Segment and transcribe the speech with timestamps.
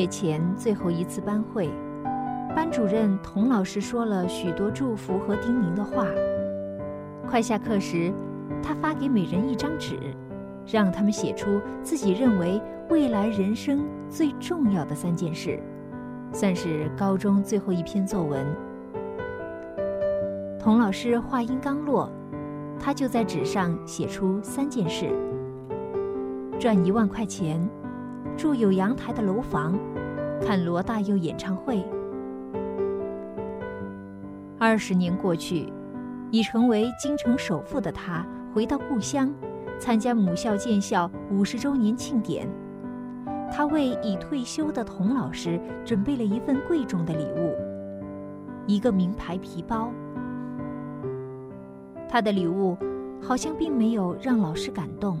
[0.00, 1.68] 业前最后一次班会，
[2.56, 6.06] 班主任童老师说了许多祝福和叮咛的话。
[7.28, 8.10] 快下课时，
[8.62, 9.98] 他发给每人一张纸，
[10.66, 12.58] 让他们写出自己认为
[12.88, 15.60] 未来人生最重要的三件事，
[16.32, 18.46] 算是高中最后一篇作文。
[20.58, 22.10] 童老师话音刚落，
[22.78, 25.10] 他就在纸上写出三件事：
[26.58, 27.60] 赚一万块钱。
[28.36, 29.78] 住有阳台的楼房，
[30.40, 31.84] 看罗大佑演唱会。
[34.58, 35.72] 二十年过去，
[36.30, 39.32] 已成为京城首富的他回到故乡，
[39.78, 42.48] 参加母校建校五十周年庆典。
[43.52, 47.54] 他为已退休的童老师准备了一份贵重的礼物——
[48.66, 49.90] 一个名牌皮包。
[52.08, 52.76] 他的礼物
[53.20, 55.18] 好像并没有让老师感动。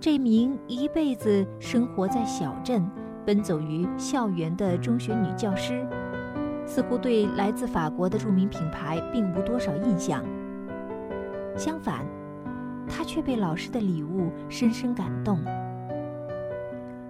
[0.00, 2.86] 这名一辈子生活在小镇、
[3.28, 5.86] 奔走于校园的中学女教师，
[6.64, 10.24] 似乎对来自法国的著名品牌并无多少印象。
[11.54, 12.06] 相反，
[12.88, 15.38] 她却被老师的礼物深深感动。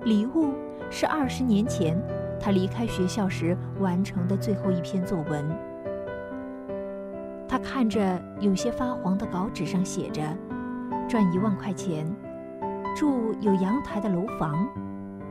[0.02, 0.54] 礼物
[0.90, 1.96] 是二十年前
[2.40, 5.48] 她离开学校时完成的最后一篇作文。
[7.46, 10.20] 她看着有些发黄的稿纸上写着
[11.08, 12.04] ：“赚一万块钱。”
[12.96, 14.68] 住有阳台的楼房，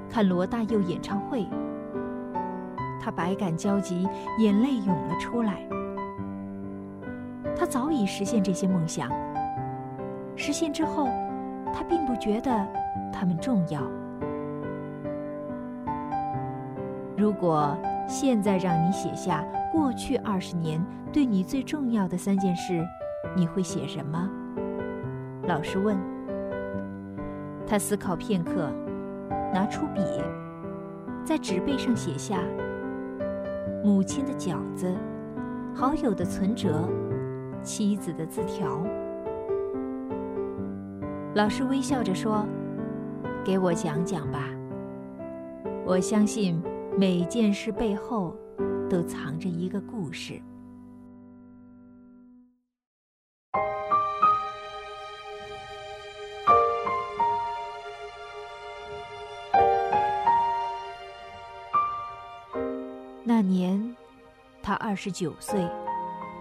[0.09, 1.45] 看罗大佑演唱会。
[2.99, 4.07] 他百感交集，
[4.39, 5.61] 眼泪涌了出来。
[7.55, 9.09] 他早已实现这些梦想。
[10.35, 11.07] 实现之后，
[11.73, 12.67] 他并不觉得
[13.11, 13.81] 他们重要。
[17.17, 17.75] 如果
[18.07, 20.79] 现在让你写下过去二十年
[21.11, 22.85] 对你最重要的三件事，
[23.35, 24.29] 你会写什么？
[25.47, 25.97] 老师问。
[27.65, 28.69] 他思考片刻，
[29.53, 30.01] 拿出笔，
[31.23, 32.41] 在纸背上写下：
[33.83, 34.93] 母亲的饺子，
[35.73, 36.87] 好友的存折，
[37.63, 38.85] 妻子的字条。
[41.33, 42.45] 老师微笑着说
[43.45, 44.49] ：“给我讲讲吧。
[45.85, 46.61] 我相信
[46.97, 48.35] 每件事背后
[48.89, 50.41] 都藏着一个故事。”
[63.29, 63.93] 那年，
[64.63, 65.69] 他二十九岁，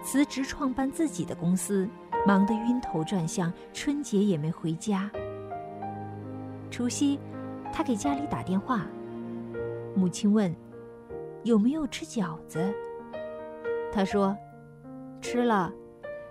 [0.01, 1.85] 辞职创办自己的公司，
[2.25, 5.11] 忙得晕头转向，春节也没回家。
[6.71, 7.19] 除夕，
[7.73, 8.87] 他给家里打电话，
[9.95, 10.55] 母亲问
[11.43, 12.73] ：“有没有吃饺子？”
[13.91, 14.33] 他说
[15.19, 15.69] ：“吃了，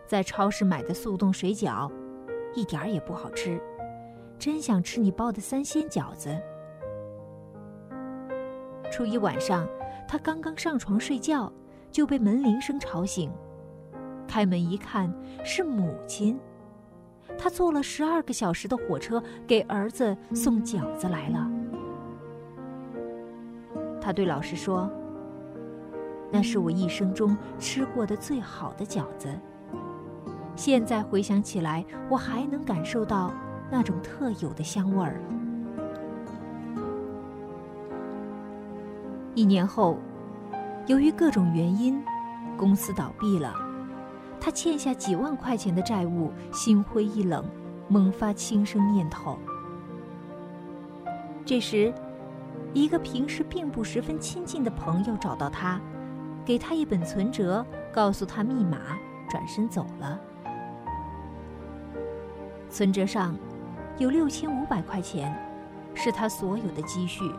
[0.06, 1.92] 在超市买的速冻水饺，
[2.54, 3.60] 一点儿也不好吃，
[4.38, 6.34] 真想吃你包的三鲜饺子。”
[8.90, 9.68] 初一晚上。
[10.08, 11.52] 他刚刚上床睡觉，
[11.90, 13.30] 就被门铃声吵醒。
[14.26, 15.12] 开门一看，
[15.44, 16.38] 是母亲。
[17.38, 21.50] 他坐了十二个小时的火车给儿子送饺子来了。
[24.00, 24.88] 他对老师说
[26.30, 29.28] ：“那是我一生中吃过的最好的饺子。
[30.54, 33.32] 现在回想起来，我还能感受到
[33.70, 35.20] 那种特有的香味儿。”
[39.36, 39.98] 一年后，
[40.86, 42.02] 由于各种原因，
[42.56, 43.54] 公司倒闭了，
[44.40, 47.44] 他欠下几万块钱的债务，心灰意冷，
[47.86, 49.38] 萌发轻生念头。
[51.44, 51.92] 这时，
[52.72, 55.78] 一个平时并不十分亲近的朋友找到他，
[56.42, 58.78] 给他一本存折，告诉他密码，
[59.28, 60.18] 转身走了。
[62.70, 63.36] 存折上
[63.98, 65.38] 有六千五百块钱，
[65.92, 67.30] 是他所有的积蓄。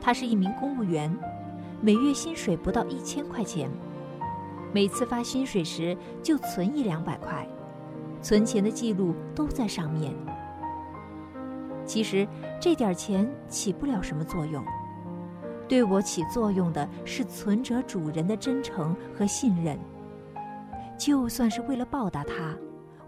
[0.00, 1.14] 他是一名公务员，
[1.80, 3.70] 每月薪水不到一千块钱，
[4.72, 7.46] 每次发薪水时就存一两百块，
[8.22, 10.14] 存钱的记录都在上面。
[11.84, 12.26] 其实
[12.60, 14.62] 这点钱起不了什么作用，
[15.66, 19.78] 对我起作用的是存折主人的真诚和信任。
[20.98, 22.56] 就算是为了报答他，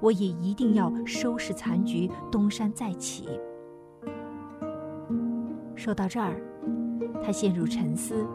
[0.00, 3.28] 我也一定要收拾残局，东山再起。
[5.80, 6.38] 说到这儿。
[7.22, 8.26] 他陷入沉思，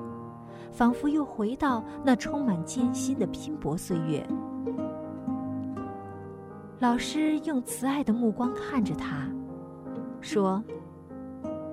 [0.71, 4.25] 仿佛又回到那充满艰辛的拼搏岁月。
[6.79, 9.29] 老师用慈爱的目光看着他，
[10.21, 10.63] 说：“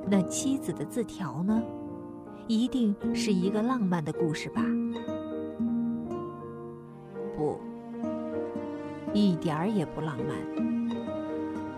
[0.07, 1.63] 那妻子的字条呢？
[2.49, 4.63] 一定是一个浪漫的故事吧？”
[7.35, 7.59] 不，
[9.15, 10.37] 一点儿也不浪漫。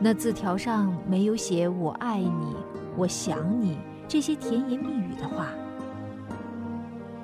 [0.00, 2.56] 那字条上没有写“我爱你
[2.96, 3.79] ”“我想你”。
[4.06, 5.46] 这些甜言蜜语的话。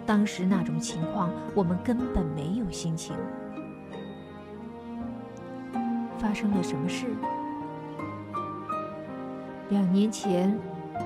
[0.07, 3.15] 当时那种情况，我们根本没有心情。
[6.19, 7.07] 发生了什么事？
[9.69, 10.59] 两年前，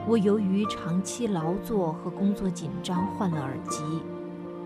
[0.07, 3.83] 我由于长期劳作和工作紧张患了耳疾，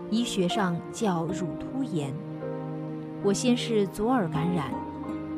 [0.09, 2.13] 医学上叫乳突炎。
[3.23, 4.71] 我先是左耳感染，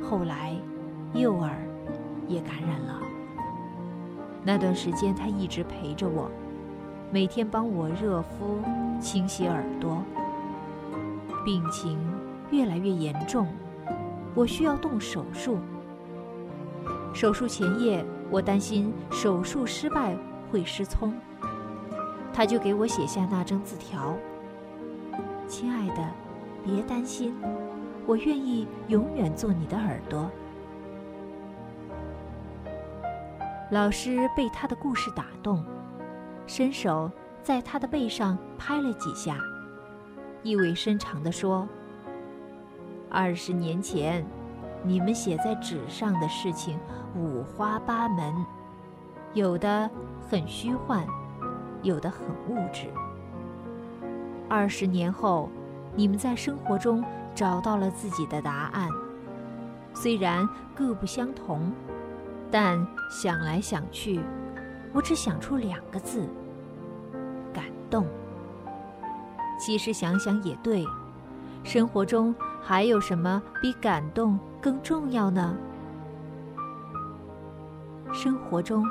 [0.03, 0.55] 后来
[1.13, 1.55] 右耳
[2.27, 2.99] 也感染了。
[4.43, 6.29] 那段时间，他一直陪着我，
[7.11, 8.59] 每天帮我热敷、
[8.99, 10.01] 清洗耳朵。
[11.45, 11.99] 病情
[12.51, 13.47] 越来越严重。
[14.33, 15.57] 我需要动手术。
[17.13, 20.15] 手术前夜，我担心手术失败
[20.51, 21.13] 会失聪，
[22.33, 24.15] 他就给我写下那张字条
[25.47, 26.07] ：“亲爱的，
[26.63, 27.35] 别担心，
[28.07, 30.29] 我愿意永远做你的耳朵。”
[33.71, 35.63] 老师被他的故事打动，
[36.45, 37.09] 伸手
[37.41, 39.37] 在他的背上拍了几下，
[40.43, 41.65] 意味深长地说。
[43.09, 44.25] 二十年前，
[44.83, 46.77] 你们写在纸上的事情
[47.15, 48.45] 五花八门，
[49.33, 49.89] 有的
[50.29, 51.07] 很虚幻，
[51.81, 52.89] 有的很物质。
[54.49, 55.49] 二十年后，
[55.95, 57.01] 你们在生活中
[57.33, 58.89] 找到了自己的答案，
[59.93, 60.45] 虽然
[60.75, 61.71] 各不相同，
[62.51, 64.19] 但想来想去，
[64.93, 66.27] 我只想出两个字：
[67.53, 68.05] 感动。
[69.57, 70.85] 其实想想也对，
[71.63, 72.35] 生活中。
[72.63, 75.57] 还有什么比感动更重要呢？
[78.13, 78.85] 生活中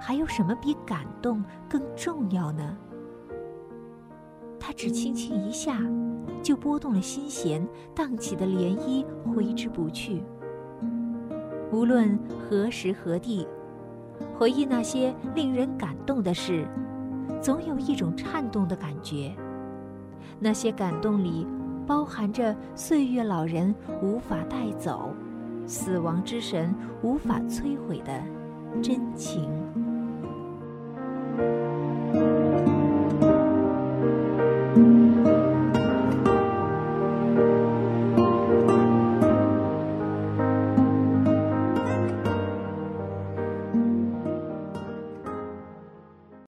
[0.00, 2.76] 还有什么比感动更重要呢？
[4.60, 5.80] 他只轻轻一下，
[6.40, 7.66] 就拨动了心弦，
[7.96, 9.04] 荡起的涟漪
[9.34, 10.22] 挥之不去。
[11.74, 13.44] 无论何时何地，
[14.38, 16.68] 回忆那些令人感动的事，
[17.42, 19.34] 总有一种颤动的感觉。
[20.38, 21.44] 那些感动里。
[21.86, 25.10] 包含着岁月老人无法带走，
[25.66, 28.22] 死亡之神无法摧毁的
[28.80, 29.50] 真情。